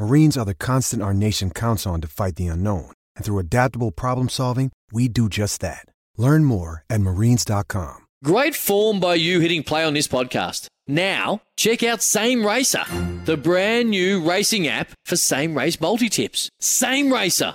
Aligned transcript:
Marines 0.00 0.38
are 0.38 0.46
the 0.46 0.54
constant 0.54 1.02
our 1.02 1.12
nation 1.12 1.50
counts 1.50 1.86
on 1.86 2.00
to 2.00 2.08
fight 2.08 2.36
the 2.36 2.46
unknown. 2.46 2.90
And 3.16 3.24
through 3.24 3.38
adaptable 3.38 3.90
problem 3.90 4.30
solving, 4.30 4.72
we 4.90 5.08
do 5.08 5.28
just 5.28 5.60
that. 5.60 5.84
Learn 6.16 6.44
more 6.44 6.84
at 6.88 7.02
marines.com. 7.02 8.06
Great 8.24 8.54
form 8.54 8.98
by 8.98 9.16
you 9.16 9.40
hitting 9.40 9.62
play 9.62 9.84
on 9.84 9.92
this 9.92 10.08
podcast. 10.08 10.68
Now, 10.88 11.42
check 11.58 11.82
out 11.82 12.00
Same 12.00 12.46
Racer, 12.46 12.84
the 13.26 13.36
brand 13.36 13.90
new 13.90 14.26
racing 14.26 14.66
app 14.66 14.88
for 15.04 15.16
same 15.16 15.54
race 15.54 15.78
multi 15.78 16.08
tips. 16.08 16.48
Same 16.60 17.12
Racer. 17.12 17.52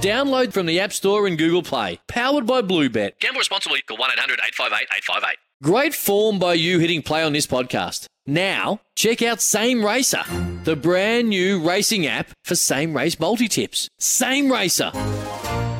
Download 0.00 0.52
from 0.52 0.66
the 0.66 0.78
App 0.78 0.92
Store 0.92 1.26
and 1.26 1.38
Google 1.38 1.62
Play. 1.62 2.00
Powered 2.06 2.46
by 2.46 2.60
Bluebet. 2.60 3.18
Gamble 3.18 3.38
responsibly. 3.38 3.80
Call 3.82 3.96
1 3.96 4.10
800 4.12 4.40
858 4.46 4.88
858. 4.94 5.36
Great 5.62 5.94
form 5.94 6.38
by 6.38 6.52
you 6.52 6.78
hitting 6.78 7.00
play 7.02 7.22
on 7.22 7.32
this 7.32 7.46
podcast. 7.46 8.06
Now, 8.26 8.80
check 8.94 9.22
out 9.22 9.40
Same 9.40 9.84
Racer, 9.84 10.22
the 10.66 10.74
brand 10.74 11.28
new 11.28 11.60
racing 11.64 12.08
app 12.08 12.28
for 12.42 12.56
same 12.56 12.94
race 12.94 13.20
multi 13.20 13.46
tips. 13.46 13.88
Same 14.00 14.50
Racer. 14.50 14.90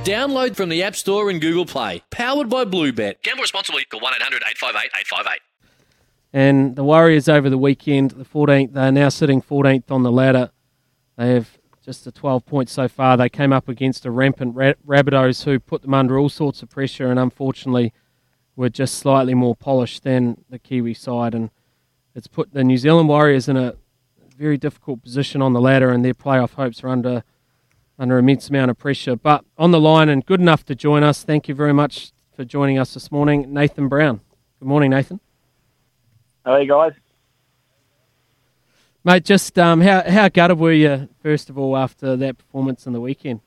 Download 0.05 0.55
from 0.55 0.69
the 0.69 0.81
App 0.85 0.95
Store 0.95 1.29
and 1.29 1.41
Google 1.41 1.67
Play. 1.67 2.05
Powered 2.13 2.49
by 2.49 2.65
Bluebet. 2.65 3.21
Gamble 3.25 3.43
responsibly. 3.43 3.85
Call 3.87 3.99
1 3.99 4.15
800 4.15 4.45
858 4.49 4.91
858. 4.97 5.41
And 6.33 6.77
the 6.77 6.85
Warriors 6.85 7.29
over 7.29 7.51
the 7.51 7.59
weekend, 7.59 8.13
the 8.13 8.25
14th, 8.25 8.75
they're 8.75 8.93
now 8.93 9.09
sitting 9.09 9.43
14th 9.43 9.91
on 9.91 10.05
the 10.05 10.13
ladder. 10.13 10.53
They 11.17 11.31
have 11.31 11.59
just 11.85 12.05
the 12.05 12.13
12 12.13 12.47
points 12.47 12.73
so 12.73 12.87
far. 12.87 13.17
They 13.17 13.29
came 13.29 13.53
up 13.53 13.69
against 13.69 14.07
a 14.07 14.13
rampant 14.13 14.55
Ra- 14.55 14.75
Rabbitohs 14.87 15.43
who 15.43 15.59
put 15.59 15.83
them 15.83 15.95
under 15.95 16.17
all 16.17 16.29
sorts 16.29 16.63
of 16.63 16.71
pressure 16.71 17.11
and 17.11 17.19
unfortunately 17.19 17.93
were 18.55 18.69
just 18.69 18.95
slightly 18.95 19.35
more 19.35 19.57
polished 19.57 20.05
than 20.05 20.45
the 20.49 20.61
Kiwi 20.61 20.95
side. 20.95 21.35
And 21.35 21.51
it's 22.15 22.29
put 22.29 22.55
the 22.55 22.63
New 22.63 22.79
Zealand 22.79 23.09
Warriors 23.09 23.49
in 23.49 23.57
a 23.57 23.75
very 24.37 24.59
difficult 24.59 25.03
position 25.03 25.43
on 25.43 25.53
the 25.53 25.61
ladder, 25.61 25.91
and 25.91 26.05
their 26.05 26.15
playoff 26.15 26.55
hopes 26.55 26.83
are 26.85 26.89
under 26.89 27.25
under 27.99 28.19
immense 28.19 28.51
amount 28.51 28.71
of 28.71 28.79
pressure. 28.79 29.17
But 29.17 29.45
on 29.57 29.71
the 29.71 29.81
line 29.81 30.09
and 30.09 30.25
good 30.25 30.41
enough 30.41 30.65
to 30.67 30.75
join 30.75 31.03
us. 31.03 31.25
Thank 31.25 31.49
you 31.49 31.55
very 31.55 31.73
much 31.73 32.13
for 32.35 32.45
joining 32.45 32.79
us 32.79 32.93
this 32.93 33.11
morning, 33.11 33.53
Nathan 33.53 33.89
Brown. 33.89 34.21
Good 34.61 34.69
morning, 34.69 34.91
Nathan. 34.91 35.19
How 36.45 36.53
are 36.53 36.63
you 36.63 36.69
guys. 36.69 36.93
Mate, 39.03 39.25
just 39.25 39.59
um, 39.59 39.81
how 39.81 40.03
how 40.09 40.29
gutted 40.29 40.59
were 40.59 40.73
you 40.73 41.09
first 41.23 41.49
of 41.49 41.57
all 41.57 41.77
after 41.77 42.17
that 42.17 42.39
performance 42.39 42.87
in 42.87 42.93
the 42.93 43.01
weekend? 43.01 43.41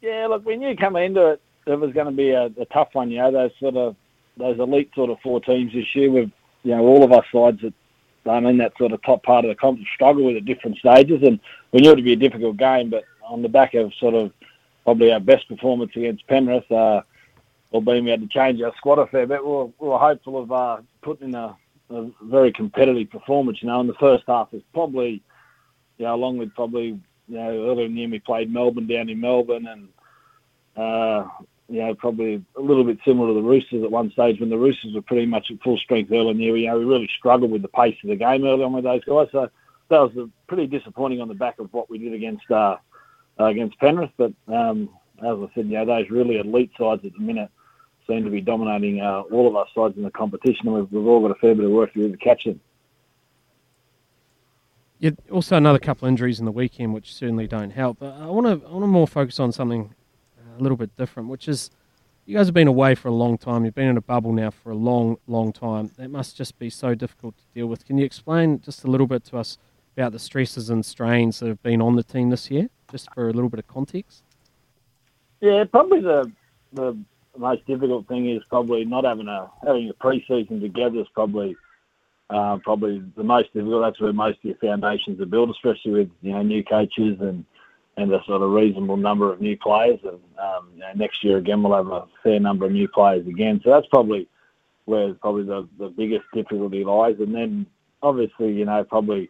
Yeah, 0.00 0.26
look, 0.28 0.44
we 0.44 0.56
knew 0.56 0.76
coming 0.76 1.04
into 1.04 1.26
it 1.32 1.42
it 1.68 1.78
was 1.78 1.92
going 1.92 2.06
to 2.06 2.12
be 2.12 2.30
a, 2.30 2.46
a 2.46 2.64
tough 2.72 2.88
one. 2.92 3.10
You 3.10 3.18
know, 3.18 3.32
those 3.32 3.50
sort 3.60 3.76
of 3.76 3.96
those 4.36 4.58
elite 4.58 4.90
sort 4.94 5.10
of 5.10 5.18
four 5.22 5.40
teams 5.40 5.72
this 5.72 5.84
year. 5.94 6.10
With 6.10 6.30
you 6.62 6.76
know 6.76 6.82
all 6.82 7.04
of 7.04 7.12
our 7.12 7.24
sides 7.32 7.60
that 7.62 7.74
um, 8.28 8.44
mean, 8.44 8.58
that 8.58 8.76
sort 8.78 8.92
of 8.92 9.02
top 9.02 9.22
part 9.22 9.44
of 9.44 9.48
the 9.48 9.54
comp 9.54 9.80
struggle 9.94 10.24
with 10.24 10.36
at 10.36 10.44
different 10.44 10.78
stages, 10.78 11.22
and 11.22 11.40
we 11.72 11.80
knew 11.80 11.90
it 11.90 11.96
would 11.96 12.04
be 12.04 12.12
a 12.12 12.16
difficult 12.16 12.56
game. 12.56 12.90
But 12.90 13.04
on 13.24 13.42
the 13.42 13.48
back 13.48 13.74
of 13.74 13.92
sort 13.94 14.14
of 14.14 14.32
probably 14.84 15.12
our 15.12 15.20
best 15.20 15.48
performance 15.48 15.92
against 15.96 16.26
Penrith, 16.26 16.70
uh, 16.70 17.02
albeit 17.72 18.04
we 18.04 18.10
had 18.10 18.20
to 18.20 18.28
change 18.28 18.60
our 18.62 18.74
squad 18.76 18.98
a 18.98 19.06
fair 19.06 19.26
bit, 19.26 19.44
we 19.44 19.50
were, 19.50 19.66
we 19.66 19.88
were 19.88 19.98
hopeful 19.98 20.42
of 20.42 20.52
uh, 20.52 20.78
putting 21.02 21.28
in 21.28 21.34
a, 21.34 21.56
a 21.90 22.10
very 22.22 22.52
competitive 22.52 23.10
performance. 23.10 23.58
You 23.62 23.68
know, 23.68 23.80
in 23.80 23.86
the 23.86 23.94
first 23.94 24.24
half 24.26 24.52
is 24.52 24.62
probably, 24.72 25.22
you 25.98 26.04
know, 26.04 26.14
along 26.14 26.38
with 26.38 26.54
probably 26.54 26.98
you 27.28 27.36
know 27.36 27.68
earlier 27.68 27.86
in 27.86 27.94
the 27.94 28.00
year 28.00 28.08
we 28.08 28.18
played 28.18 28.52
Melbourne 28.52 28.86
down 28.86 29.08
in 29.08 29.20
Melbourne 29.20 29.66
and. 29.66 29.88
Uh, 30.76 31.26
you 31.68 31.80
know, 31.80 31.94
probably 31.94 32.42
a 32.56 32.60
little 32.60 32.84
bit 32.84 32.98
similar 33.04 33.28
to 33.28 33.34
the 33.34 33.46
Roosters 33.46 33.84
at 33.84 33.90
one 33.90 34.10
stage 34.12 34.40
when 34.40 34.48
the 34.48 34.56
Roosters 34.56 34.94
were 34.94 35.02
pretty 35.02 35.26
much 35.26 35.50
at 35.50 35.62
full 35.62 35.76
strength 35.76 36.10
early 36.10 36.30
in 36.30 36.38
the 36.38 36.44
year. 36.44 36.56
You 36.56 36.66
know, 36.68 36.78
we 36.78 36.84
really 36.84 37.10
struggled 37.18 37.50
with 37.50 37.62
the 37.62 37.68
pace 37.68 37.96
of 38.02 38.08
the 38.08 38.16
game 38.16 38.44
early 38.44 38.64
on 38.64 38.72
with 38.72 38.84
those 38.84 39.04
guys. 39.04 39.28
So 39.32 39.50
that 39.90 39.98
was 39.98 40.30
pretty 40.46 40.66
disappointing 40.66 41.20
on 41.20 41.28
the 41.28 41.34
back 41.34 41.58
of 41.58 41.72
what 41.72 41.90
we 41.90 41.98
did 41.98 42.14
against 42.14 42.50
uh, 42.50 42.76
against 43.38 43.78
Penrith. 43.78 44.10
But 44.16 44.32
um, 44.48 44.88
as 45.18 45.36
I 45.38 45.48
said, 45.54 45.66
you 45.66 45.74
know, 45.74 45.84
those 45.84 46.10
really 46.10 46.38
elite 46.38 46.70
sides 46.78 47.04
at 47.04 47.12
the 47.12 47.20
minute 47.20 47.50
seem 48.06 48.24
to 48.24 48.30
be 48.30 48.40
dominating 48.40 49.00
uh, 49.00 49.20
all 49.30 49.46
of 49.46 49.54
our 49.54 49.66
sides 49.74 49.96
in 49.96 50.02
the 50.02 50.10
competition, 50.10 50.72
we've, 50.72 50.90
we've 50.90 51.06
all 51.06 51.20
got 51.20 51.30
a 51.30 51.40
fair 51.40 51.54
bit 51.54 51.66
of 51.66 51.70
work 51.70 51.92
to 51.92 52.00
do 52.00 52.10
to 52.10 52.16
catch 52.16 52.44
them. 52.44 52.60
Yeah, 54.98 55.10
also 55.30 55.56
another 55.56 55.78
couple 55.78 56.06
of 56.06 56.10
injuries 56.10 56.40
in 56.40 56.44
the 56.44 56.50
weekend, 56.50 56.92
which 56.92 57.14
certainly 57.14 57.46
don't 57.46 57.70
help. 57.70 57.98
But 58.00 58.14
I 58.14 58.26
want 58.26 58.46
to 58.46 58.66
I 58.66 58.72
want 58.72 58.82
to 58.82 58.88
more 58.88 59.06
focus 59.06 59.38
on 59.38 59.52
something 59.52 59.94
a 60.58 60.62
little 60.62 60.76
bit 60.76 60.94
different, 60.96 61.28
which 61.28 61.48
is 61.48 61.70
you 62.26 62.36
guys 62.36 62.46
have 62.46 62.54
been 62.54 62.68
away 62.68 62.94
for 62.94 63.08
a 63.08 63.12
long 63.12 63.38
time. 63.38 63.64
You've 63.64 63.74
been 63.74 63.88
in 63.88 63.96
a 63.96 64.02
bubble 64.02 64.32
now 64.32 64.50
for 64.50 64.70
a 64.70 64.74
long, 64.74 65.16
long 65.26 65.52
time. 65.52 65.90
That 65.96 66.10
must 66.10 66.36
just 66.36 66.58
be 66.58 66.68
so 66.68 66.94
difficult 66.94 67.38
to 67.38 67.44
deal 67.54 67.66
with. 67.66 67.86
Can 67.86 67.96
you 67.96 68.04
explain 68.04 68.60
just 68.60 68.84
a 68.84 68.86
little 68.86 69.06
bit 69.06 69.24
to 69.24 69.38
us 69.38 69.56
about 69.96 70.12
the 70.12 70.18
stresses 70.18 70.68
and 70.68 70.84
strains 70.84 71.40
that 71.40 71.48
have 71.48 71.62
been 71.62 71.80
on 71.80 71.96
the 71.96 72.02
team 72.02 72.30
this 72.30 72.50
year, 72.50 72.68
just 72.90 73.12
for 73.14 73.28
a 73.28 73.32
little 73.32 73.48
bit 73.48 73.58
of 73.58 73.66
context? 73.66 74.22
Yeah, 75.40 75.64
probably 75.64 76.00
the 76.00 76.30
the 76.72 76.98
most 77.36 77.64
difficult 77.66 78.06
thing 78.08 78.28
is 78.28 78.42
probably 78.50 78.84
not 78.84 79.04
having 79.04 79.28
a 79.28 79.50
having 79.64 79.88
a 79.88 79.94
pre-season 79.94 80.60
together 80.60 81.00
is 81.00 81.06
probably 81.14 81.56
uh, 82.30 82.58
probably 82.62 83.02
the 83.16 83.24
most 83.24 83.54
difficult. 83.54 83.82
That's 83.82 84.00
where 84.00 84.12
most 84.12 84.38
of 84.38 84.44
your 84.44 84.56
foundations 84.56 85.20
are 85.20 85.26
built, 85.26 85.50
especially 85.50 85.92
with 85.92 86.10
you 86.20 86.32
know 86.32 86.42
new 86.42 86.62
coaches 86.62 87.18
and 87.20 87.44
and 87.98 88.12
a 88.12 88.22
sort 88.26 88.42
of 88.42 88.50
reasonable 88.50 88.96
number 88.96 89.32
of 89.32 89.40
new 89.40 89.56
players. 89.56 89.98
And 90.04 90.20
um, 90.38 90.68
you 90.74 90.80
know, 90.80 90.92
next 90.94 91.24
year 91.24 91.38
again, 91.38 91.62
we'll 91.62 91.76
have 91.76 91.88
a 91.88 92.06
fair 92.22 92.38
number 92.38 92.66
of 92.66 92.72
new 92.72 92.88
players 92.88 93.26
again. 93.26 93.60
So 93.64 93.70
that's 93.70 93.88
probably 93.88 94.28
where 94.84 95.12
probably 95.14 95.44
the, 95.44 95.68
the 95.78 95.88
biggest 95.88 96.24
difficulty 96.32 96.84
lies. 96.84 97.16
And 97.18 97.34
then 97.34 97.66
obviously, 98.02 98.52
you 98.52 98.64
know, 98.64 98.84
probably 98.84 99.28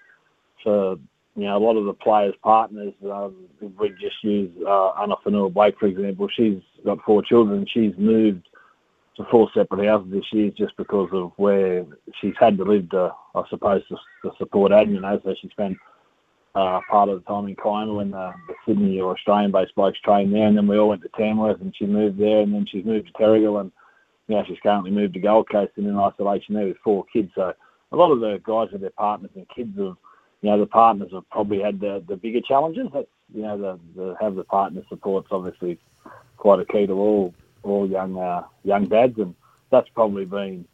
for 0.63 0.97
you 1.35 1.45
know 1.45 1.57
a 1.57 1.65
lot 1.65 1.77
of 1.77 1.87
the 1.87 1.95
players' 1.95 2.35
partners, 2.43 2.93
um, 3.11 3.35
we 3.79 3.89
just 4.01 4.23
use 4.23 4.51
uh, 4.67 4.91
Anna 5.01 5.15
Fanua 5.25 5.49
Blake 5.49 5.79
for 5.79 5.87
example, 5.87 6.29
she's 6.37 6.61
got 6.85 7.03
four 7.05 7.23
children. 7.23 7.67
She's 7.73 7.95
moved 7.97 8.49
to 9.17 9.25
four 9.31 9.49
separate 9.55 9.89
houses 9.89 10.13
this 10.13 10.33
year 10.33 10.51
just 10.51 10.77
because 10.77 11.09
of 11.13 11.33
where 11.37 11.87
she's 12.21 12.35
had 12.39 12.59
to 12.59 12.65
live 12.65 12.91
to, 12.91 13.13
I 13.35 13.43
suppose, 13.49 13.83
to, 13.89 13.97
to 14.23 14.37
support 14.39 14.73
Ad, 14.73 14.91
you 14.91 15.01
know, 15.01 15.21
so 15.25 15.35
she 15.41 15.49
spent 15.49 15.77
uh, 16.55 16.81
part 16.91 17.09
of 17.09 17.23
the 17.23 17.27
time 17.27 17.47
in 17.47 17.57
Kiama 17.57 17.95
when 17.95 18.11
the, 18.11 18.33
the 18.49 18.55
Sydney 18.67 19.01
or 19.01 19.13
Australian-based 19.13 19.75
blokes 19.75 19.99
trained 20.01 20.35
there, 20.35 20.47
and 20.47 20.57
then 20.57 20.67
we 20.67 20.79
all 20.79 20.89
went 20.89 21.03
to 21.03 21.11
Tamworth, 21.17 21.61
and 21.61 21.75
she 21.77 21.87
moved 21.87 22.19
there, 22.19 22.41
and 22.41 22.53
then 22.53 22.67
she's 22.71 22.85
moved 22.85 23.07
to 23.07 23.13
Terrigal, 23.13 23.61
and 23.61 23.71
know, 24.35 24.45
she's 24.47 24.59
currently 24.63 24.91
moved 24.91 25.15
to 25.15 25.21
Gold 25.21 25.49
Coast 25.51 25.73
and 25.77 25.87
in 25.87 25.99
isolation 25.99 26.55
there 26.55 26.67
with 26.67 26.77
four 26.85 27.05
kids. 27.13 27.31
So 27.35 27.53
a 27.93 27.97
lot 27.97 28.13
of 28.13 28.21
the 28.21 28.41
guys 28.45 28.69
with 28.73 28.83
their 28.83 28.91
partners 28.91 29.31
and 29.35 29.47
kids 29.49 29.77
have, 29.79 29.97
you 30.43 30.51
know, 30.51 30.59
the 30.59 30.67
partners 30.67 31.11
have 31.13 31.29
probably 31.31 31.61
had 31.61 31.81
the, 31.81 32.05
the 32.07 32.17
bigger 32.17 32.41
challenges. 32.41 32.89
That's, 32.93 33.09
you 33.35 33.43
know, 33.43 33.59
the, 33.59 33.81
the 33.97 34.17
have 34.21 34.35
the 34.35 34.45
partner 34.45 34.83
support's 34.89 35.29
obviously 35.31 35.79
quite 36.37 36.61
a 36.61 36.65
key 36.65 36.87
to 36.87 36.93
all 36.93 37.35
all 37.63 37.89
young 37.89 38.19
uh, 38.19 38.45
young 38.65 38.85
dads, 38.85 39.19
and 39.19 39.35
that's 39.71 39.89
probably 39.95 40.25
been 40.25 40.67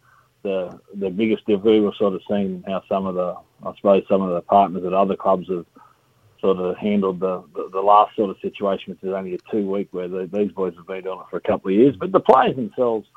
the 0.45 0.79
the 0.95 1.11
biggest 1.11 1.45
difficulty. 1.47 1.81
We've 1.81 1.95
sort 1.95 2.15
of 2.15 2.23
seen 2.31 2.63
how 2.67 2.85
some 2.89 3.07
of 3.07 3.17
the, 3.17 3.35
I 3.65 3.75
suppose, 3.75 4.05
some 4.09 4.23
of 4.23 4.31
the 4.31 4.43
partners 4.43 4.85
at 4.85 4.93
other 4.93 5.17
clubs 5.17 5.49
have 5.49 5.67
sort 6.41 6.59
of 6.59 6.77
handled 6.77 7.19
the, 7.19 7.43
the, 7.55 7.71
the 7.73 7.81
last 7.81 8.15
sort 8.15 8.31
of 8.31 8.37
situation, 8.41 8.93
which 8.93 9.03
is 9.03 9.13
only 9.13 9.35
a 9.35 9.39
two 9.51 9.69
week 9.69 9.89
where 9.91 10.07
the, 10.07 10.29
these 10.33 10.53
boys 10.53 10.75
have 10.77 10.87
been 10.87 11.09
on 11.09 11.23
it 11.23 11.27
for 11.31 11.39
a 11.39 11.41
couple 11.41 11.71
of 11.71 11.75
years. 11.75 11.97
But 11.97 12.13
the 12.13 12.21
players 12.21 12.55
themselves, 12.55 13.09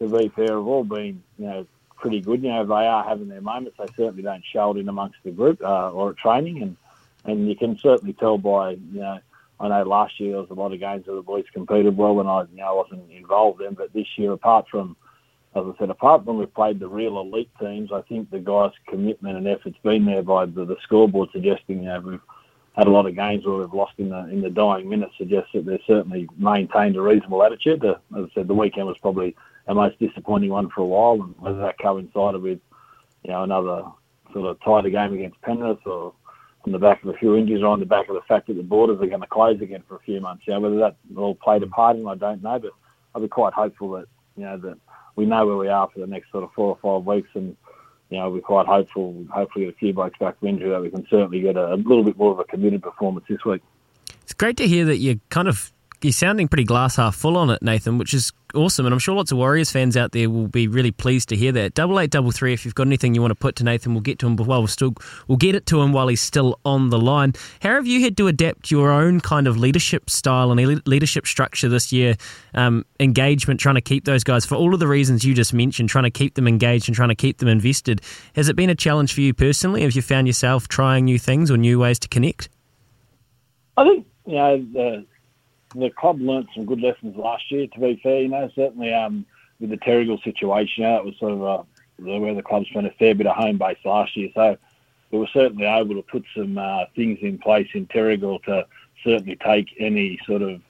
to 0.00 0.08
be 0.08 0.28
fair, 0.30 0.56
have 0.56 0.66
all 0.66 0.82
been, 0.82 1.22
you 1.38 1.46
know, 1.46 1.66
pretty 1.96 2.20
good. 2.20 2.42
You 2.42 2.48
know, 2.48 2.64
they 2.64 2.86
are 2.86 3.04
having 3.04 3.28
their 3.28 3.42
moments. 3.42 3.78
They 3.78 3.86
certainly 3.96 4.22
don't 4.22 4.44
show 4.52 4.72
it 4.72 4.80
in 4.80 4.88
amongst 4.88 5.18
the 5.22 5.30
group 5.30 5.62
uh, 5.62 5.92
or 5.92 6.10
at 6.10 6.16
training, 6.16 6.62
and 6.62 6.76
and 7.24 7.48
you 7.48 7.56
can 7.56 7.78
certainly 7.78 8.14
tell 8.14 8.38
by 8.38 8.70
you 8.70 9.00
know 9.00 9.20
I 9.58 9.68
know 9.68 9.82
last 9.84 10.20
year 10.20 10.32
there 10.32 10.40
was 10.40 10.50
a 10.50 10.54
lot 10.54 10.72
of 10.72 10.80
games 10.80 11.06
where 11.06 11.16
the 11.16 11.22
boys 11.22 11.44
competed 11.52 11.96
well 11.96 12.20
and 12.20 12.28
I, 12.28 12.42
you 12.42 12.58
know, 12.58 12.74
wasn't 12.74 13.10
involved 13.10 13.62
in. 13.62 13.74
But 13.74 13.92
this 13.92 14.06
year, 14.16 14.32
apart 14.32 14.66
from, 14.70 14.96
as 15.56 15.64
I 15.64 15.78
said, 15.78 15.90
apart 15.90 16.24
from 16.24 16.38
we've 16.38 16.52
played 16.52 16.80
the 16.80 16.88
real 16.88 17.18
elite 17.18 17.50
teams, 17.58 17.90
I 17.90 18.02
think 18.02 18.30
the 18.30 18.38
guys' 18.38 18.72
commitment 18.88 19.38
and 19.38 19.48
effort's 19.48 19.78
been 19.82 20.04
there 20.04 20.22
by 20.22 20.44
the, 20.44 20.66
the 20.66 20.76
scoreboard 20.82 21.30
suggesting, 21.32 21.78
you 21.78 21.88
know, 21.88 22.00
we've 22.00 22.20
had 22.76 22.86
a 22.86 22.90
lot 22.90 23.06
of 23.06 23.14
games 23.14 23.46
where 23.46 23.56
we've 23.56 23.72
lost 23.72 23.94
in 23.96 24.10
the 24.10 24.28
in 24.28 24.42
the 24.42 24.50
dying 24.50 24.88
minutes 24.88 25.14
suggests 25.16 25.50
that 25.54 25.64
they've 25.64 25.80
certainly 25.86 26.28
maintained 26.36 26.96
a 26.96 27.00
reasonable 27.00 27.42
attitude. 27.42 27.80
The, 27.80 27.98
as 28.16 28.26
I 28.26 28.34
said, 28.34 28.48
the 28.48 28.54
weekend 28.54 28.86
was 28.86 28.98
probably 28.98 29.34
our 29.66 29.74
most 29.74 29.98
disappointing 29.98 30.50
one 30.50 30.68
for 30.68 30.82
a 30.82 30.86
while, 30.86 31.14
and 31.14 31.34
whether 31.38 31.58
that 31.58 31.78
coincided 31.78 32.42
with, 32.42 32.60
you 33.22 33.30
know, 33.30 33.42
another 33.42 33.84
sort 34.34 34.46
of 34.46 34.60
tighter 34.60 34.90
game 34.90 35.14
against 35.14 35.40
Penrith 35.40 35.86
or 35.86 36.12
on 36.66 36.72
the 36.72 36.78
back 36.78 37.02
of 37.02 37.08
a 37.08 37.16
few 37.16 37.34
injuries 37.34 37.62
or 37.62 37.68
on 37.68 37.80
the 37.80 37.86
back 37.86 38.08
of 38.08 38.14
the 38.14 38.20
fact 38.28 38.48
that 38.48 38.54
the 38.54 38.62
borders 38.62 39.00
are 39.00 39.06
going 39.06 39.20
to 39.20 39.26
close 39.26 39.60
again 39.62 39.82
for 39.88 39.96
a 39.96 40.00
few 40.00 40.20
months. 40.20 40.42
You 40.46 40.52
know, 40.52 40.60
whether 40.60 40.78
that 40.78 40.96
all 41.16 41.34
played 41.34 41.62
a 41.62 41.66
part 41.66 41.96
in, 41.96 42.06
I 42.06 42.14
don't 42.14 42.42
know, 42.42 42.58
but 42.58 42.72
I'd 43.14 43.22
be 43.22 43.28
quite 43.28 43.54
hopeful 43.54 43.92
that 43.92 44.06
you 44.36 44.44
know 44.44 44.58
that 44.58 44.76
we 45.16 45.26
know 45.26 45.46
where 45.46 45.56
we 45.56 45.68
are 45.68 45.88
for 45.92 46.00
the 46.00 46.06
next 46.06 46.30
sort 46.30 46.44
of 46.44 46.52
four 46.52 46.78
or 46.80 46.98
five 46.98 47.06
weeks, 47.06 47.28
and 47.34 47.56
you 48.10 48.18
know 48.18 48.30
we're 48.30 48.40
quite 48.40 48.66
hopeful. 48.66 49.24
Hopefully, 49.30 49.64
get 49.64 49.74
a 49.74 49.78
few 49.78 49.92
blokes 49.92 50.18
back 50.18 50.38
from 50.38 50.48
injury 50.48 50.70
that 50.70 50.80
we 50.80 50.90
can 50.90 51.06
certainly 51.10 51.40
get 51.40 51.56
a, 51.56 51.74
a 51.74 51.76
little 51.76 52.04
bit 52.04 52.16
more 52.16 52.32
of 52.32 52.38
a 52.38 52.44
committed 52.44 52.82
performance 52.82 53.26
this 53.28 53.44
week. 53.44 53.62
It's 54.22 54.34
great 54.34 54.56
to 54.58 54.68
hear 54.68 54.84
that 54.84 54.98
you're 54.98 55.20
kind 55.30 55.48
of 55.48 55.72
you're 56.06 56.12
sounding 56.12 56.46
pretty 56.46 56.64
glass 56.64 56.96
half 56.96 57.16
full 57.16 57.36
on 57.36 57.50
it, 57.50 57.60
Nathan, 57.62 57.98
which 57.98 58.14
is 58.14 58.32
awesome. 58.54 58.86
And 58.86 58.92
I'm 58.92 58.98
sure 59.00 59.14
lots 59.14 59.32
of 59.32 59.38
Warriors 59.38 59.72
fans 59.72 59.96
out 59.96 60.12
there 60.12 60.30
will 60.30 60.46
be 60.46 60.68
really 60.68 60.92
pleased 60.92 61.28
to 61.30 61.36
hear 61.36 61.50
that. 61.52 61.74
Double 61.74 61.98
eight, 61.98 62.10
double 62.10 62.30
three. 62.30 62.52
If 62.52 62.64
you've 62.64 62.76
got 62.76 62.86
anything 62.86 63.14
you 63.14 63.20
want 63.20 63.32
to 63.32 63.36
put 63.36 63.56
to 63.56 63.64
Nathan, 63.64 63.92
we'll 63.92 64.02
get 64.02 64.20
to 64.20 64.26
him. 64.26 64.36
Well, 64.36 64.60
we'll 64.60 64.68
still 64.68 64.94
we'll 65.26 65.36
get 65.36 65.56
it 65.56 65.66
to 65.66 65.82
him 65.82 65.92
while 65.92 66.06
he's 66.06 66.20
still 66.20 66.60
on 66.64 66.90
the 66.90 66.98
line. 66.98 67.34
How 67.60 67.74
have 67.74 67.86
you 67.88 68.02
had 68.02 68.16
to 68.18 68.28
adapt 68.28 68.70
your 68.70 68.90
own 68.92 69.20
kind 69.20 69.48
of 69.48 69.56
leadership 69.56 70.08
style 70.08 70.52
and 70.52 70.86
leadership 70.86 71.26
structure 71.26 71.68
this 71.68 71.92
year? 71.92 72.14
Um, 72.54 72.86
engagement, 73.00 73.58
trying 73.58 73.74
to 73.74 73.80
keep 73.80 74.04
those 74.04 74.22
guys 74.22 74.46
for 74.46 74.54
all 74.54 74.72
of 74.74 74.80
the 74.80 74.88
reasons 74.88 75.24
you 75.24 75.34
just 75.34 75.52
mentioned, 75.52 75.88
trying 75.88 76.04
to 76.04 76.10
keep 76.10 76.34
them 76.34 76.46
engaged 76.46 76.88
and 76.88 76.94
trying 76.94 77.08
to 77.08 77.16
keep 77.16 77.38
them 77.38 77.48
invested. 77.48 78.00
Has 78.36 78.48
it 78.48 78.54
been 78.54 78.70
a 78.70 78.76
challenge 78.76 79.12
for 79.12 79.22
you 79.22 79.34
personally? 79.34 79.82
Have 79.82 79.92
you 79.92 80.02
found 80.02 80.28
yourself 80.28 80.68
trying 80.68 81.06
new 81.06 81.18
things 81.18 81.50
or 81.50 81.56
new 81.56 81.80
ways 81.80 81.98
to 81.98 82.08
connect? 82.08 82.48
I 83.76 83.84
think 83.84 84.06
you 84.24 84.36
know 84.36 84.66
the 84.72 85.06
the 85.80 85.90
club 85.90 86.20
learnt 86.20 86.48
some 86.54 86.66
good 86.66 86.80
lessons 86.80 87.16
last 87.16 87.50
year. 87.50 87.66
To 87.66 87.80
be 87.80 88.00
fair, 88.02 88.22
you 88.22 88.28
know, 88.28 88.50
certainly 88.54 88.92
um, 88.92 89.26
with 89.60 89.70
the 89.70 89.78
Terrigal 89.78 90.22
situation, 90.22 90.84
you 90.84 90.88
know, 90.88 90.98
it 90.98 91.04
was 91.04 91.18
sort 91.18 91.32
of 91.32 91.42
a, 91.42 92.18
where 92.18 92.34
the 92.34 92.42
club 92.42 92.64
spent 92.66 92.86
a 92.86 92.90
fair 92.92 93.14
bit 93.14 93.26
of 93.26 93.36
home 93.36 93.58
base 93.58 93.78
last 93.84 94.16
year. 94.16 94.28
So 94.34 94.56
we 95.10 95.18
were 95.18 95.28
certainly 95.32 95.64
able 95.64 95.94
to 95.94 96.02
put 96.02 96.24
some 96.36 96.58
uh, 96.58 96.84
things 96.94 97.18
in 97.22 97.38
place 97.38 97.68
in 97.74 97.86
Terrigal 97.86 98.42
to 98.44 98.66
certainly 99.04 99.36
take 99.36 99.68
any 99.78 100.18
sort 100.26 100.42
of 100.42 100.60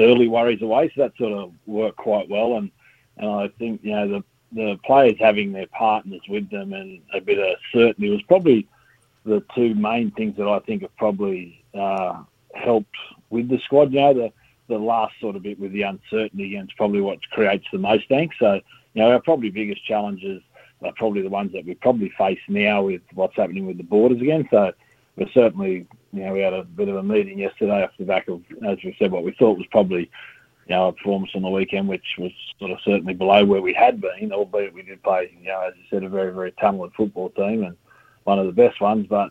early 0.00 0.28
worries 0.28 0.62
away. 0.62 0.90
So 0.94 1.02
that 1.02 1.16
sort 1.16 1.32
of 1.32 1.52
worked 1.66 1.98
quite 1.98 2.28
well. 2.28 2.56
And 2.56 2.70
and 3.18 3.30
I 3.30 3.48
think 3.58 3.80
you 3.82 3.92
know 3.92 4.08
the 4.08 4.24
the 4.52 4.78
players 4.84 5.16
having 5.18 5.52
their 5.52 5.66
partners 5.68 6.20
with 6.28 6.50
them 6.50 6.72
and 6.72 7.00
a 7.14 7.20
bit 7.20 7.38
of 7.38 7.56
certainty 7.72 8.10
was 8.10 8.22
probably 8.22 8.68
the 9.24 9.42
two 9.54 9.74
main 9.74 10.10
things 10.10 10.36
that 10.36 10.46
I 10.46 10.58
think 10.60 10.82
have 10.82 10.94
probably 10.96 11.64
uh, 11.74 12.22
helped 12.54 12.94
with 13.30 13.48
the 13.48 13.58
squad. 13.60 13.92
You 13.92 14.00
know, 14.00 14.14
the 14.14 14.32
the 14.72 14.84
last 14.84 15.14
sort 15.20 15.36
of 15.36 15.42
bit 15.42 15.58
with 15.58 15.72
the 15.72 15.82
uncertainty 15.82 16.56
and 16.56 16.68
it's 16.68 16.76
probably 16.76 17.00
what 17.00 17.18
creates 17.30 17.66
the 17.72 17.78
most 17.78 18.08
angst. 18.08 18.32
So, 18.38 18.54
you 18.94 19.02
know, 19.02 19.10
our 19.10 19.20
probably 19.20 19.50
biggest 19.50 19.84
challenges 19.84 20.42
are 20.82 20.92
probably 20.96 21.22
the 21.22 21.28
ones 21.28 21.52
that 21.52 21.64
we 21.64 21.74
probably 21.74 22.10
face 22.18 22.40
now 22.48 22.82
with 22.82 23.02
what's 23.14 23.36
happening 23.36 23.66
with 23.66 23.76
the 23.76 23.84
borders 23.84 24.20
again. 24.20 24.46
So 24.50 24.72
we're 25.16 25.30
certainly, 25.32 25.86
you 26.12 26.24
know, 26.24 26.32
we 26.32 26.40
had 26.40 26.54
a 26.54 26.64
bit 26.64 26.88
of 26.88 26.96
a 26.96 27.02
meeting 27.02 27.38
yesterday 27.38 27.82
off 27.82 27.90
the 27.98 28.04
back 28.04 28.28
of, 28.28 28.42
as 28.66 28.78
we 28.82 28.96
said, 28.98 29.12
what 29.12 29.24
we 29.24 29.32
thought 29.32 29.58
was 29.58 29.66
probably, 29.70 30.10
you 30.66 30.74
know, 30.74 30.88
a 30.88 30.92
performance 30.92 31.32
on 31.34 31.42
the 31.42 31.50
weekend, 31.50 31.88
which 31.88 32.16
was 32.18 32.32
sort 32.58 32.70
of 32.70 32.78
certainly 32.84 33.14
below 33.14 33.44
where 33.44 33.62
we 33.62 33.74
had 33.74 34.00
been, 34.00 34.32
albeit 34.32 34.74
we 34.74 34.82
did 34.82 35.02
play, 35.02 35.34
you 35.40 35.48
know, 35.48 35.60
as 35.60 35.74
you 35.76 35.84
said, 35.90 36.04
a 36.04 36.08
very, 36.08 36.32
very 36.32 36.52
talented 36.52 36.94
football 36.96 37.30
team 37.30 37.64
and 37.64 37.76
one 38.24 38.38
of 38.38 38.46
the 38.46 38.52
best 38.52 38.80
ones. 38.80 39.06
But 39.08 39.30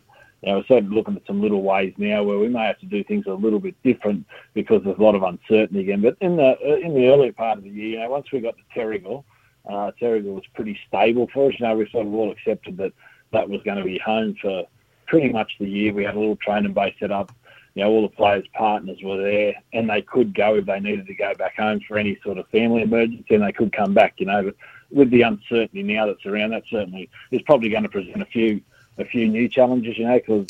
know, 0.49 0.57
we're 0.57 0.65
certainly 0.65 0.95
looking 0.95 1.15
at 1.15 1.25
some 1.27 1.41
little 1.41 1.61
ways 1.61 1.93
now 1.97 2.23
where 2.23 2.39
we 2.39 2.47
may 2.47 2.65
have 2.65 2.79
to 2.79 2.85
do 2.85 3.03
things 3.03 3.25
a 3.27 3.33
little 3.33 3.59
bit 3.59 3.75
different 3.83 4.25
because 4.53 4.81
there's 4.83 4.97
a 4.97 5.03
lot 5.03 5.15
of 5.15 5.23
uncertainty 5.23 5.81
again. 5.81 6.01
But 6.01 6.17
in 6.19 6.37
the 6.37 6.57
uh, 6.59 6.75
in 6.77 6.93
the 6.95 7.07
earlier 7.07 7.31
part 7.31 7.59
of 7.59 7.63
the 7.63 7.69
year, 7.69 7.89
you 7.89 7.99
know, 7.99 8.09
once 8.09 8.31
we 8.31 8.39
got 8.39 8.55
to 8.57 8.79
Terrigal, 8.79 9.23
uh, 9.69 9.91
Terrigal 10.01 10.33
was 10.33 10.43
pretty 10.55 10.79
stable 10.87 11.29
for 11.31 11.49
us. 11.49 11.59
You 11.59 11.67
know, 11.67 11.75
we 11.75 11.89
sort 11.91 12.07
of 12.07 12.13
all 12.13 12.31
accepted 12.31 12.77
that 12.77 12.93
that 13.31 13.49
was 13.49 13.61
going 13.63 13.77
to 13.77 13.83
be 13.83 13.99
home 13.99 14.35
for 14.41 14.65
pretty 15.05 15.31
much 15.31 15.51
the 15.59 15.69
year. 15.69 15.93
We 15.93 16.03
had 16.03 16.15
a 16.15 16.19
little 16.19 16.37
training 16.37 16.73
base 16.73 16.95
set 16.99 17.11
up. 17.11 17.31
You 17.75 17.83
know, 17.83 17.89
all 17.89 18.01
the 18.01 18.09
players' 18.09 18.47
partners 18.53 18.97
were 19.01 19.21
there, 19.21 19.53
and 19.73 19.89
they 19.89 20.01
could 20.01 20.33
go 20.33 20.55
if 20.55 20.65
they 20.65 20.79
needed 20.79 21.07
to 21.07 21.15
go 21.15 21.33
back 21.35 21.55
home 21.55 21.79
for 21.87 21.97
any 21.97 22.17
sort 22.23 22.37
of 22.37 22.47
family 22.49 22.81
emergency, 22.81 23.35
and 23.35 23.43
they 23.43 23.53
could 23.53 23.71
come 23.71 23.93
back. 23.93 24.15
You 24.17 24.25
know, 24.25 24.43
but 24.43 24.55
with 24.89 25.11
the 25.11 25.21
uncertainty 25.21 25.83
now 25.83 26.07
that's 26.07 26.25
around, 26.25 26.49
that 26.49 26.63
certainly 26.69 27.09
is 27.29 27.41
probably 27.43 27.69
going 27.69 27.83
to 27.83 27.89
present 27.89 28.21
a 28.21 28.25
few 28.25 28.61
a 29.01 29.05
few 29.05 29.27
new 29.27 29.47
challenges, 29.49 29.97
you 29.97 30.05
know, 30.05 30.15
because, 30.15 30.47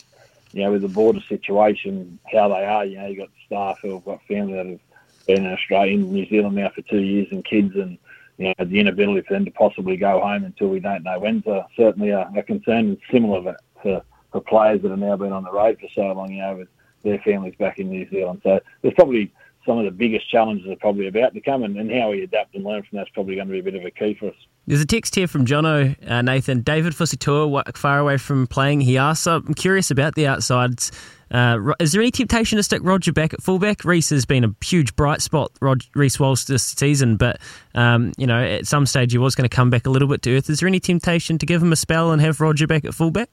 you 0.53 0.63
know, 0.63 0.71
with 0.71 0.81
the 0.81 0.87
border 0.87 1.21
situation, 1.27 2.19
how 2.31 2.49
they 2.49 2.65
are, 2.65 2.85
you 2.85 2.97
know, 2.97 3.07
you've 3.07 3.19
got 3.19 3.29
staff 3.45 3.79
who 3.81 3.93
have 3.93 4.05
got 4.05 4.21
family 4.23 4.53
that 4.53 4.65
have 4.65 4.79
been 5.27 5.45
in 5.45 5.53
Australia, 5.53 5.93
in 5.93 6.11
New 6.11 6.25
Zealand 6.27 6.55
now 6.55 6.69
for 6.69 6.81
two 6.83 7.01
years 7.01 7.27
and 7.31 7.43
kids 7.45 7.75
and, 7.75 7.97
you 8.37 8.47
know, 8.47 8.65
the 8.65 8.79
inability 8.79 9.21
for 9.27 9.33
them 9.33 9.45
to 9.45 9.51
possibly 9.51 9.97
go 9.97 10.19
home 10.19 10.43
until 10.43 10.67
we 10.67 10.79
don't 10.79 11.03
know 11.03 11.19
when's 11.19 11.45
a, 11.47 11.65
certainly 11.75 12.09
a, 12.09 12.29
a 12.35 12.43
concern 12.43 12.89
and 12.89 12.97
similar 13.11 13.55
for, 13.81 14.01
for 14.31 14.41
players 14.41 14.81
that 14.81 14.89
have 14.89 14.99
now 14.99 15.15
been 15.15 15.33
on 15.33 15.43
the 15.43 15.51
road 15.51 15.77
for 15.79 15.87
so 15.93 16.11
long, 16.13 16.31
you 16.31 16.41
know, 16.41 16.57
with 16.57 16.67
their 17.03 17.19
families 17.19 17.55
back 17.55 17.79
in 17.79 17.89
New 17.89 18.09
Zealand. 18.09 18.41
So 18.43 18.59
there's 18.81 18.93
probably 18.93 19.31
some 19.65 19.77
of 19.77 19.85
the 19.85 19.91
biggest 19.91 20.29
challenges 20.29 20.67
are 20.67 20.75
probably 20.77 21.07
about 21.07 21.33
to 21.33 21.41
come, 21.41 21.63
and, 21.63 21.77
and 21.77 21.91
how 21.91 22.11
we 22.11 22.23
adapt 22.23 22.55
and 22.55 22.63
learn 22.63 22.83
from 22.83 22.97
that's 22.97 23.09
probably 23.11 23.35
going 23.35 23.47
to 23.47 23.53
be 23.53 23.59
a 23.59 23.63
bit 23.63 23.75
of 23.75 23.85
a 23.85 23.91
key 23.91 24.15
for 24.15 24.29
us. 24.29 24.35
There's 24.67 24.81
a 24.81 24.85
text 24.85 25.15
here 25.15 25.27
from 25.27 25.45
Jono, 25.45 25.95
uh, 26.09 26.21
Nathan. 26.21 26.61
David 26.61 26.93
Fusitu'a, 26.93 27.75
far 27.75 27.99
away 27.99 28.17
from 28.17 28.47
playing. 28.47 28.81
He 28.81 28.97
asks, 28.97 29.25
I'm 29.25 29.53
curious 29.53 29.89
about 29.89 30.15
the 30.15 30.27
outsides. 30.27 30.91
Uh, 31.31 31.73
is 31.79 31.93
there 31.93 32.01
any 32.01 32.11
temptation 32.11 32.57
to 32.57 32.63
stick 32.63 32.81
Roger 32.83 33.13
back 33.13 33.33
at 33.33 33.41
fullback? 33.41 33.85
Reece 33.85 34.09
has 34.09 34.25
been 34.25 34.43
a 34.43 34.53
huge 34.63 34.95
bright 34.95 35.21
spot, 35.21 35.51
Rod, 35.61 35.83
Reece 35.95 36.19
Walsh, 36.19 36.43
this 36.43 36.63
season, 36.63 37.15
but 37.15 37.39
um, 37.73 38.11
you 38.17 38.27
know 38.27 38.43
at 38.43 38.67
some 38.67 38.85
stage 38.85 39.13
he 39.13 39.17
was 39.17 39.33
going 39.33 39.47
to 39.47 39.55
come 39.55 39.69
back 39.69 39.85
a 39.85 39.89
little 39.89 40.09
bit 40.09 40.21
to 40.23 40.35
earth. 40.35 40.49
Is 40.49 40.59
there 40.59 40.67
any 40.67 40.81
temptation 40.81 41.37
to 41.37 41.45
give 41.45 41.63
him 41.63 41.71
a 41.71 41.77
spell 41.77 42.11
and 42.11 42.21
have 42.21 42.41
Roger 42.41 42.67
back 42.67 42.83
at 42.83 42.93
fullback? 42.93 43.29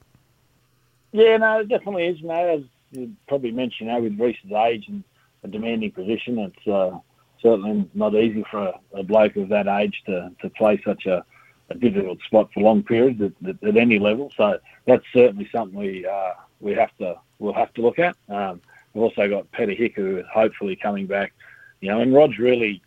Yeah, 1.10 1.38
no, 1.38 1.60
it 1.60 1.68
definitely 1.68 2.06
is. 2.06 2.20
You 2.20 2.28
know, 2.28 2.48
as 2.58 2.60
you 2.92 3.12
probably 3.26 3.50
mentioned, 3.50 3.88
you 3.88 3.94
know, 3.94 4.00
with 4.00 4.18
Reece's 4.18 4.52
age 4.52 4.84
and 4.86 5.02
a 5.42 5.48
demanding 5.48 5.90
position. 5.90 6.38
It's 6.38 6.68
uh, 6.68 6.98
certainly 7.42 7.88
not 7.94 8.14
easy 8.14 8.44
for 8.50 8.66
a, 8.66 8.80
a, 8.94 9.02
bloke 9.02 9.36
of 9.36 9.48
that 9.48 9.66
age 9.66 10.02
to, 10.06 10.30
to 10.40 10.50
play 10.50 10.80
such 10.84 11.06
a, 11.06 11.24
a 11.70 11.74
difficult 11.74 12.18
spot 12.22 12.50
for 12.52 12.60
long 12.60 12.82
periods 12.82 13.20
at, 13.20 13.48
at, 13.48 13.62
at, 13.62 13.76
any 13.76 13.98
level. 13.98 14.32
So 14.36 14.58
that's 14.86 15.04
certainly 15.12 15.48
something 15.52 15.78
we 15.78 16.06
uh, 16.06 16.32
we 16.60 16.72
have 16.72 16.96
to 16.98 17.16
we'll 17.38 17.52
have 17.52 17.72
to 17.74 17.82
look 17.82 17.98
at. 17.98 18.16
Um, 18.28 18.60
we've 18.92 19.04
also 19.04 19.28
got 19.28 19.50
Peter 19.52 19.72
Hiku, 19.72 19.96
who 19.96 20.18
is 20.18 20.26
hopefully 20.32 20.76
coming 20.76 21.06
back. 21.06 21.32
You 21.80 21.90
know, 21.90 22.00
and 22.00 22.14
Rod's 22.14 22.38
really, 22.38 22.82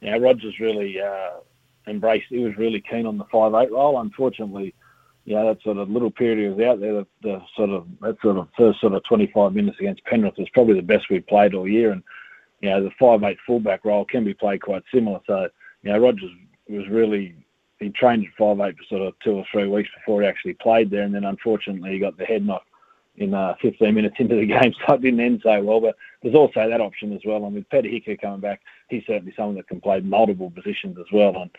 you 0.00 0.10
know, 0.10 0.18
Rod's 0.18 0.44
really 0.60 1.00
uh, 1.00 1.30
embraced. 1.86 2.26
He 2.28 2.38
was 2.38 2.56
really 2.56 2.80
keen 2.80 3.06
on 3.06 3.18
the 3.18 3.24
five 3.24 3.54
eight 3.54 3.72
role. 3.72 4.00
Unfortunately, 4.00 4.74
you 5.24 5.34
know, 5.34 5.46
that 5.46 5.62
sort 5.62 5.78
of 5.78 5.90
little 5.90 6.10
period 6.10 6.38
he 6.38 6.48
was 6.48 6.66
out 6.66 6.80
there, 6.80 6.92
the, 6.92 7.06
the, 7.22 7.42
sort 7.56 7.70
of 7.70 7.86
that 8.02 8.20
sort 8.20 8.36
of 8.36 8.48
first 8.56 8.80
sort 8.80 8.92
of 8.92 9.02
25 9.04 9.54
minutes 9.54 9.78
against 9.80 10.04
Penrith 10.04 10.36
was 10.36 10.48
probably 10.50 10.74
the 10.74 10.82
best 10.82 11.08
we've 11.08 11.26
played 11.26 11.54
all 11.54 11.66
year. 11.66 11.92
And 11.92 12.02
you 12.64 12.70
know, 12.70 12.82
the 12.82 12.90
five-eight 12.98 13.36
fullback 13.46 13.84
role 13.84 14.06
can 14.06 14.24
be 14.24 14.32
played 14.32 14.62
quite 14.62 14.82
similar. 14.92 15.20
So 15.26 15.48
you 15.82 15.92
know, 15.92 15.98
Rogers 15.98 16.30
was 16.66 16.88
really 16.88 17.34
he 17.78 17.90
trained 17.90 18.24
at 18.24 18.32
five-eight 18.38 18.76
for 18.78 18.84
sort 18.84 19.02
of 19.02 19.14
two 19.22 19.32
or 19.32 19.44
three 19.52 19.68
weeks 19.68 19.90
before 19.94 20.22
he 20.22 20.28
actually 20.28 20.54
played 20.54 20.90
there, 20.90 21.02
and 21.02 21.14
then 21.14 21.24
unfortunately 21.24 21.90
he 21.90 21.98
got 21.98 22.16
the 22.16 22.24
head 22.24 22.46
knock 22.46 22.64
in 23.16 23.34
uh, 23.34 23.54
15 23.60 23.94
minutes 23.94 24.16
into 24.18 24.36
the 24.36 24.46
game, 24.46 24.72
so 24.86 24.94
it 24.94 25.02
didn't 25.02 25.20
end 25.20 25.42
so 25.42 25.62
well. 25.62 25.80
But 25.80 25.96
there's 26.22 26.34
also 26.34 26.66
that 26.66 26.80
option 26.80 27.12
as 27.12 27.20
well. 27.26 27.44
And 27.44 27.54
with 27.54 27.68
Peter 27.68 27.88
Hiku 27.88 28.18
coming 28.18 28.40
back, 28.40 28.62
he's 28.88 29.04
certainly 29.06 29.34
someone 29.36 29.56
that 29.56 29.68
can 29.68 29.82
play 29.82 30.00
multiple 30.00 30.50
positions 30.50 30.96
as 30.98 31.12
well. 31.12 31.36
And 31.36 31.50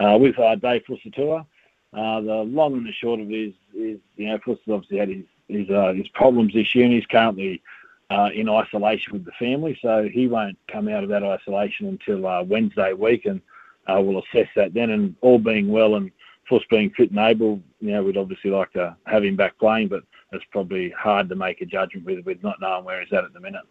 uh, 0.00 0.18
with 0.18 0.36
uh, 0.40 0.56
Dave 0.56 0.82
Fusitu'a, 0.88 1.46
uh, 1.92 2.20
the 2.20 2.42
long 2.48 2.74
and 2.74 2.84
the 2.84 2.92
short 2.92 3.20
of 3.20 3.30
it 3.30 3.34
is, 3.34 3.54
is 3.76 4.00
you 4.16 4.26
know, 4.26 4.38
Fuss 4.44 4.58
obviously 4.68 4.98
had 4.98 5.08
his 5.08 5.24
his, 5.46 5.70
uh, 5.70 5.92
his 5.92 6.08
problems 6.08 6.52
this 6.52 6.74
year, 6.74 6.84
and 6.84 6.94
he's 6.94 7.06
currently 7.06 7.62
uh, 8.10 8.30
in 8.34 8.48
isolation 8.48 9.12
with 9.12 9.24
the 9.24 9.32
family, 9.38 9.78
so 9.82 10.08
he 10.12 10.26
won't 10.26 10.56
come 10.70 10.88
out 10.88 11.02
of 11.02 11.10
that 11.10 11.22
isolation 11.22 11.86
until 11.88 12.26
uh, 12.26 12.42
Wednesday 12.42 12.92
week, 12.92 13.26
and 13.26 13.40
uh, 13.86 14.00
we'll 14.00 14.22
assess 14.22 14.48
that 14.56 14.72
then. 14.74 14.90
And 14.90 15.14
all 15.20 15.38
being 15.38 15.68
well, 15.68 15.96
and 15.96 16.10
Fuss 16.48 16.62
being 16.70 16.90
fit 16.96 17.10
and 17.10 17.18
able, 17.18 17.60
you 17.80 17.92
know, 17.92 18.02
we'd 18.02 18.16
obviously 18.16 18.50
like 18.50 18.72
to 18.72 18.96
have 19.06 19.24
him 19.24 19.36
back 19.36 19.58
playing, 19.58 19.88
but 19.88 20.02
it's 20.32 20.44
probably 20.50 20.90
hard 20.90 21.28
to 21.28 21.34
make 21.34 21.60
a 21.60 21.66
judgment 21.66 22.06
with 22.06 22.24
with 22.24 22.42
not 22.42 22.60
knowing 22.60 22.84
where 22.84 23.02
he's 23.02 23.12
at 23.12 23.24
at 23.24 23.32
the 23.32 23.40
minute. 23.40 23.64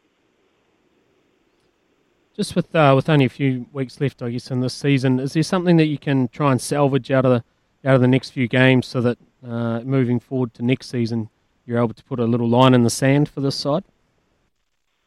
Just 2.36 2.56
with 2.56 2.74
uh, 2.76 2.94
with 2.96 3.10
only 3.10 3.26
a 3.26 3.30
few 3.30 3.66
weeks 3.74 4.00
left, 4.00 4.22
I 4.22 4.30
guess, 4.30 4.52
in 4.52 4.62
this 4.62 4.76
season, 4.76 5.20
is 5.20 5.34
there 5.34 5.42
something 5.42 5.78
that 5.78 5.88
you 5.88 5.98
can 5.98 6.28
try 6.28 6.52
and 6.52 6.62
salvage 6.62 7.10
out 7.10 7.26
of 7.26 7.32
the 7.32 7.90
out 7.90 7.96
of 7.96 8.02
the 8.02 8.08
next 8.08 8.30
few 8.30 8.48
games 8.48 8.86
so 8.86 9.02
that 9.02 9.18
uh, 9.48 9.80
moving 9.82 10.20
forward 10.20 10.54
to 10.56 10.64
next 10.64 10.90
season, 10.90 11.30
you're 11.66 11.80
able 11.80 11.94
to 11.96 12.04
put 12.04 12.20
a 12.20 12.26
little 12.26 12.48
line 12.48 12.76
in 12.76 12.84
the 12.84 12.92
sand 12.92 13.30
for 13.30 13.42
this 13.42 13.56
side? 13.56 13.84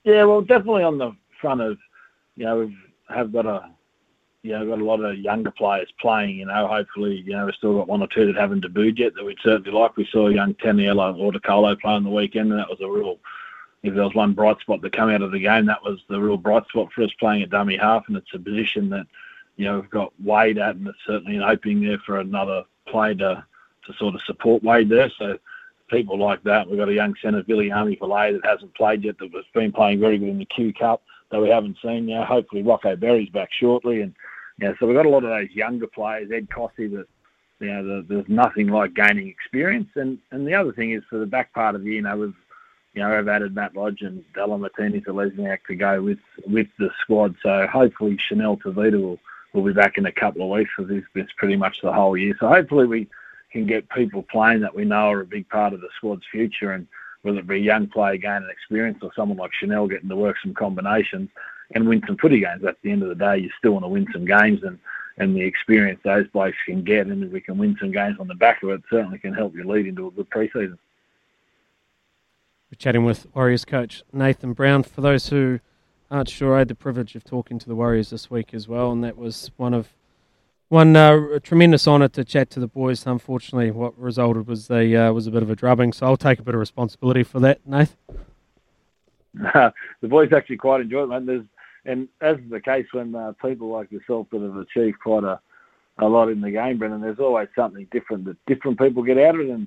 Yeah, 0.04 0.24
well, 0.24 0.40
definitely 0.40 0.82
on 0.82 0.98
the 0.98 1.12
front 1.40 1.60
of, 1.60 1.78
you 2.36 2.44
know, 2.44 2.60
we 2.60 2.76
have 3.08 3.32
got 3.32 3.46
a, 3.46 3.70
you 4.42 4.52
know, 4.52 4.66
got 4.66 4.80
a 4.80 4.84
lot 4.84 5.04
of 5.04 5.18
younger 5.18 5.50
players 5.50 5.92
playing. 6.00 6.38
You 6.38 6.46
know, 6.46 6.66
hopefully, 6.66 7.22
you 7.26 7.32
know, 7.32 7.44
we've 7.46 7.54
still 7.54 7.76
got 7.76 7.88
one 7.88 8.02
or 8.02 8.08
two 8.08 8.26
that 8.26 8.36
haven't 8.36 8.64
debuted 8.64 8.98
yet 8.98 9.14
that 9.14 9.24
we'd 9.24 9.38
certainly 9.42 9.78
like. 9.78 9.96
We 9.96 10.08
saw 10.10 10.28
young 10.28 10.54
Taniela 10.54 11.14
Otukolo 11.18 11.78
play 11.78 11.92
on 11.92 12.04
the 12.04 12.10
weekend, 12.10 12.50
and 12.50 12.58
that 12.58 12.70
was 12.70 12.80
a 12.80 12.90
real. 12.90 13.18
If 13.82 13.94
there 13.94 14.04
was 14.04 14.14
one 14.14 14.34
bright 14.34 14.60
spot 14.60 14.82
that 14.82 14.92
came 14.92 15.08
out 15.08 15.22
of 15.22 15.32
the 15.32 15.38
game, 15.38 15.64
that 15.66 15.82
was 15.82 16.00
the 16.08 16.20
real 16.20 16.36
bright 16.36 16.66
spot 16.68 16.92
for 16.92 17.02
us 17.02 17.10
playing 17.18 17.42
at 17.42 17.50
dummy 17.50 17.78
half, 17.78 18.04
and 18.08 18.16
it's 18.16 18.34
a 18.34 18.38
position 18.38 18.90
that, 18.90 19.06
you 19.56 19.64
know, 19.64 19.80
we've 19.80 19.88
got 19.88 20.12
Wade 20.22 20.58
at, 20.58 20.76
and 20.76 20.86
it's 20.86 20.98
certainly 21.06 21.36
an 21.36 21.42
opening 21.42 21.80
there 21.82 21.98
for 22.04 22.20
another 22.20 22.64
player 22.86 23.14
to 23.14 23.44
to 23.86 23.92
sort 23.94 24.14
of 24.14 24.22
support 24.22 24.62
Wade 24.62 24.88
there. 24.88 25.10
So 25.18 25.38
people 25.90 26.18
like 26.18 26.42
that. 26.44 26.68
We've 26.68 26.78
got 26.78 26.88
a 26.88 26.94
young 26.94 27.14
centre, 27.22 27.42
Billy 27.42 27.70
Army 27.70 27.96
Filet, 27.96 28.32
that 28.32 28.44
hasn't 28.44 28.74
played 28.74 29.04
yet, 29.04 29.18
that 29.18 29.32
has 29.34 29.44
been 29.54 29.72
playing 29.72 30.00
very 30.00 30.18
good 30.18 30.28
in 30.28 30.38
the 30.38 30.44
Q 30.44 30.72
Cup 30.72 31.02
that 31.30 31.40
we 31.40 31.48
haven't 31.48 31.78
seen. 31.82 32.06
Know, 32.06 32.24
hopefully 32.24 32.62
Rocco 32.62 32.96
Berry's 32.96 33.30
back 33.30 33.50
shortly, 33.52 34.02
and 34.02 34.14
yeah, 34.60 34.72
so 34.78 34.86
we've 34.86 34.96
got 34.96 35.06
a 35.06 35.10
lot 35.10 35.24
of 35.24 35.30
those 35.30 35.50
younger 35.50 35.86
players. 35.86 36.30
Ed 36.32 36.48
Cossey, 36.50 36.88
that 36.88 37.06
you 37.60 37.68
know, 37.68 37.84
the, 37.84 38.06
there's 38.08 38.28
nothing 38.28 38.68
like 38.68 38.94
gaining 38.94 39.28
experience. 39.28 39.88
And 39.94 40.18
and 40.30 40.46
the 40.46 40.54
other 40.54 40.72
thing 40.72 40.92
is 40.92 41.02
for 41.08 41.18
the 41.18 41.26
back 41.26 41.52
part 41.52 41.74
of 41.74 41.82
the 41.82 41.88
year, 41.88 41.96
you 41.96 42.02
know, 42.02 42.16
we've 42.16 42.34
you 42.94 43.02
know, 43.02 43.16
I've 43.16 43.28
added 43.28 43.54
Matt 43.54 43.76
Lodge 43.76 44.02
and 44.02 44.24
Dallin 44.34 44.68
Watene-Zelezniak 44.68 45.58
to 45.68 45.76
go 45.76 46.02
with 46.02 46.18
with 46.46 46.66
the 46.78 46.90
squad. 47.00 47.36
So 47.42 47.66
hopefully 47.66 48.18
Chanel 48.18 48.56
Tavita 48.56 49.00
will 49.00 49.18
will 49.52 49.62
be 49.62 49.72
back 49.72 49.98
in 49.98 50.06
a 50.06 50.12
couple 50.12 50.42
of 50.42 50.48
weeks 50.48 50.70
because 50.76 50.90
he's 50.90 51.04
missed 51.14 51.36
pretty 51.36 51.56
much 51.56 51.80
the 51.82 51.92
whole 51.92 52.16
year. 52.16 52.34
So 52.38 52.48
hopefully 52.48 52.86
we 52.86 53.08
can 53.52 53.66
get 53.66 53.88
people 53.90 54.22
playing 54.22 54.60
that 54.60 54.74
we 54.74 54.84
know 54.84 55.10
are 55.10 55.20
a 55.20 55.26
big 55.26 55.48
part 55.48 55.72
of 55.72 55.80
the 55.80 55.88
squad's 55.96 56.24
future, 56.30 56.72
and 56.72 56.86
whether 57.22 57.38
it 57.38 57.46
be 57.46 57.56
a 57.56 57.58
young 57.58 57.86
player 57.86 58.16
gaining 58.16 58.48
experience 58.50 58.98
or 59.02 59.10
someone 59.14 59.38
like 59.38 59.52
Chanel 59.52 59.88
getting 59.88 60.08
to 60.08 60.16
work 60.16 60.36
some 60.42 60.54
combinations 60.54 61.28
and 61.72 61.88
win 61.88 62.02
some 62.06 62.16
footy 62.16 62.40
games. 62.40 62.64
At 62.64 62.76
the 62.82 62.90
end 62.90 63.02
of 63.02 63.08
the 63.08 63.14
day, 63.14 63.38
you 63.38 63.50
still 63.58 63.72
want 63.72 63.84
to 63.84 63.88
win 63.88 64.06
some 64.12 64.24
games, 64.24 64.62
and 64.62 64.78
and 65.18 65.36
the 65.36 65.42
experience 65.42 66.00
those 66.02 66.26
blokes 66.28 66.56
can 66.64 66.82
get, 66.82 67.06
and 67.06 67.22
if 67.22 67.30
we 67.30 67.40
can 67.40 67.58
win 67.58 67.76
some 67.78 67.92
games 67.92 68.16
on 68.18 68.26
the 68.26 68.34
back 68.34 68.62
of 68.62 68.70
it, 68.70 68.82
certainly 68.88 69.18
can 69.18 69.34
help 69.34 69.54
you 69.54 69.70
lead 69.70 69.86
into 69.86 70.06
a 70.06 70.10
good 70.10 70.30
preseason. 70.30 70.78
We're 72.70 72.78
chatting 72.78 73.04
with 73.04 73.26
Warriors 73.34 73.66
coach 73.66 74.02
Nathan 74.12 74.54
Brown. 74.54 74.82
For 74.82 75.02
those 75.02 75.28
who 75.28 75.60
aren't 76.10 76.30
sure, 76.30 76.54
I 76.54 76.60
had 76.60 76.68
the 76.68 76.74
privilege 76.74 77.14
of 77.16 77.24
talking 77.24 77.58
to 77.58 77.68
the 77.68 77.74
Warriors 77.74 78.10
this 78.10 78.30
week 78.30 78.54
as 78.54 78.66
well, 78.66 78.92
and 78.92 79.04
that 79.04 79.18
was 79.18 79.50
one 79.56 79.74
of 79.74 79.88
one 80.70 80.94
uh, 80.94 81.40
tremendous 81.42 81.86
honour 81.86 82.08
to 82.08 82.24
chat 82.24 82.48
to 82.50 82.60
the 82.60 82.66
boys. 82.68 83.04
Unfortunately, 83.04 83.72
what 83.72 83.98
resulted 83.98 84.46
was 84.46 84.68
they 84.68 84.96
uh, 84.96 85.12
was 85.12 85.26
a 85.26 85.30
bit 85.30 85.42
of 85.42 85.50
a 85.50 85.56
drubbing, 85.56 85.92
so 85.92 86.06
I'll 86.06 86.16
take 86.16 86.38
a 86.38 86.42
bit 86.42 86.54
of 86.54 86.60
responsibility 86.60 87.24
for 87.24 87.40
that, 87.40 87.60
Nathan. 87.66 87.96
the 89.34 90.08
boys 90.08 90.32
actually 90.32 90.56
quite 90.56 90.80
enjoyed 90.80 91.12
it. 91.12 91.26
There's, 91.26 91.44
and 91.84 92.08
as 92.20 92.38
is 92.38 92.50
the 92.50 92.60
case 92.60 92.86
when 92.92 93.14
uh, 93.14 93.32
people 93.42 93.68
like 93.68 93.90
yourself 93.90 94.28
that 94.30 94.40
have 94.40 94.56
achieved 94.56 95.00
quite 95.00 95.24
a, 95.24 95.40
a 95.98 96.06
lot 96.06 96.28
in 96.28 96.40
the 96.40 96.52
game, 96.52 96.78
Brendan, 96.78 97.00
there's 97.00 97.18
always 97.18 97.48
something 97.56 97.88
different 97.90 98.24
that 98.26 98.36
different 98.46 98.78
people 98.78 99.02
get 99.02 99.18
out 99.18 99.34
of 99.34 99.40
it. 99.40 99.50
And 99.50 99.66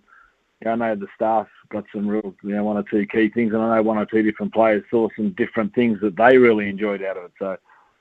you 0.62 0.65
know, 0.65 0.72
I 0.72 0.75
know 0.75 0.95
the 0.95 1.07
staff 1.15 1.48
got 1.69 1.83
some 1.93 2.07
real, 2.07 2.33
you 2.43 2.55
know, 2.55 2.63
one 2.63 2.77
or 2.77 2.83
two 2.83 3.05
key 3.07 3.27
things, 3.27 3.53
and 3.53 3.62
I 3.62 3.75
know 3.75 3.83
one 3.83 3.98
or 3.98 4.05
two 4.05 4.24
different 4.24 4.53
players 4.53 4.86
saw 4.89 5.10
some 5.17 5.31
different 5.31 5.75
things 5.75 6.00
that 6.00 6.15
they 6.15 6.38
really 6.38 6.69
enjoyed 6.69 7.03
out 7.03 7.17
of 7.17 7.25
it. 7.25 7.31
So 7.39 7.57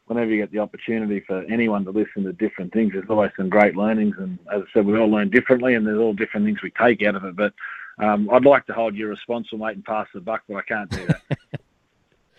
whenever 0.06 0.30
you 0.30 0.38
get 0.38 0.52
the 0.52 0.58
opportunity 0.58 1.20
for 1.20 1.42
anyone 1.44 1.84
to 1.84 1.90
listen 1.90 2.24
to 2.24 2.32
different 2.32 2.72
things, 2.72 2.92
there's 2.92 3.08
always 3.08 3.30
some 3.36 3.48
great 3.48 3.76
learnings. 3.76 4.16
And 4.18 4.38
as 4.52 4.62
I 4.62 4.72
said, 4.72 4.86
we 4.86 4.98
all 4.98 5.10
learn 5.10 5.30
differently, 5.30 5.74
and 5.74 5.86
there's 5.86 5.98
all 5.98 6.12
different 6.12 6.46
things 6.46 6.62
we 6.62 6.70
take 6.70 7.02
out 7.02 7.14
of 7.14 7.24
it. 7.24 7.36
But 7.36 7.54
um, 7.98 8.28
I'd 8.30 8.44
like 8.44 8.66
to 8.66 8.72
hold 8.72 8.96
you 8.96 9.08
responsible, 9.08 9.64
mate, 9.64 9.76
and 9.76 9.84
pass 9.84 10.08
the 10.12 10.20
buck, 10.20 10.42
but 10.48 10.56
I 10.56 10.62
can't 10.62 10.90
do 10.90 11.06
that. 11.06 11.22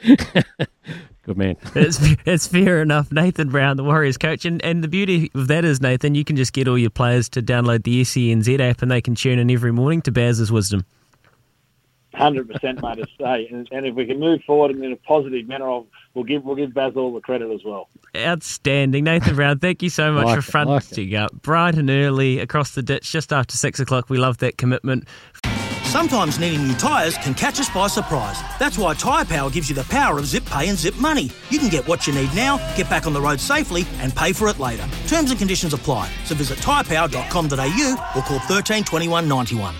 Good 1.24 1.38
man. 1.38 1.55
it's 1.75 2.00
it's 2.25 2.48
fair 2.48 2.82
enough. 2.82 3.10
Nathan 3.10 3.50
Brown, 3.50 3.77
the 3.77 3.84
Warriors 3.84 4.17
coach, 4.17 4.43
and 4.43 4.62
and 4.65 4.84
the 4.84 4.89
beauty 4.89 5.32
of 5.34 5.48
that 5.48 5.63
is 5.63 5.82
Nathan, 5.82 6.15
you 6.15 6.25
can 6.25 6.36
just 6.36 6.51
get 6.51 6.67
all 6.67 6.77
your 6.77 6.89
players 6.89 7.29
to 7.29 7.41
download 7.41 7.84
the 7.84 8.01
SENZ 8.01 8.60
app, 8.60 8.82
and 8.82 8.91
they 8.91 9.00
can 9.00 9.15
tune 9.15 9.39
in 9.39 9.50
every 9.50 9.72
morning 9.72 10.01
to 10.01 10.12
Baz's 10.12 10.51
wisdom. 10.51 10.86
Hundred 12.13 12.48
percent, 12.48 12.82
mate. 12.82 12.98
To 12.98 13.08
say, 13.20 13.48
and, 13.51 13.67
and, 13.72 13.88
if 13.88 13.96
we 13.96 14.05
can 14.05 14.20
move 14.20 14.41
forward 14.43 14.75
in 14.75 14.91
a 14.91 14.96
positive 14.96 15.48
manner, 15.48 15.67
I'll, 15.67 15.88
we'll 16.13 16.24
give 16.24 16.43
we'll 16.43 16.55
give 16.55 16.74
Baz 16.74 16.93
all 16.96 17.12
the 17.12 17.22
credit 17.22 17.51
as 17.51 17.63
well. 17.63 17.89
Outstanding, 18.15 19.05
Nathan 19.05 19.36
Brown. 19.36 19.58
Thank 19.58 19.82
you 19.82 19.89
so 19.89 20.12
much 20.12 20.25
like 20.25 20.36
for 20.36 20.41
fronting 20.43 21.12
like 21.12 21.20
up 21.20 21.32
bright 21.41 21.75
and 21.75 21.89
early 21.89 22.39
across 22.39 22.75
the 22.75 22.84
ditch 22.84 23.12
just 23.12 23.34
after 23.34 23.58
six 23.58 23.79
o'clock. 23.79 24.12
We 24.12 24.20
love 24.20 24.38
that 24.39 24.58
commitment. 24.58 25.08
Sometimes 25.93 26.39
needing 26.39 26.67
new 26.67 26.74
tyres 26.74 27.17
can 27.17 27.36
catch 27.36 27.60
us 27.60 27.70
by 27.70 27.88
surprise. 27.88 28.41
That's 28.58 28.79
why 28.79 28.96
Tyre 28.96 29.25
Power 29.25 29.50
gives 29.51 29.70
you 29.70 29.75
the 29.75 29.84
power 29.84 30.17
of 30.17 30.25
zip 30.25 30.43
pay 30.46 30.70
and 30.70 30.77
zip 30.77 30.96
money. 30.96 31.29
You 31.50 31.60
can 31.60 31.70
get 31.70 31.88
what 31.88 32.08
you 32.08 32.13
need 32.13 32.34
now, 32.34 32.58
get 32.75 32.89
back 32.89 33.05
on 33.05 33.13
the 33.13 33.22
road 33.22 33.39
safely, 33.39 33.86
and 34.00 34.15
pay 34.15 34.34
for 34.34 34.48
it 34.48 34.60
later. 34.60 34.88
Terms 35.08 35.29
and 35.29 35.38
conditions 35.38 35.74
apply. 35.74 36.12
So 36.25 36.34
visit 36.36 36.58
tyrepower.com.au 36.60 38.12
or 38.15 38.22
call 38.24 38.39
13 38.39 38.84
21 38.84 39.27
91. 39.27 39.75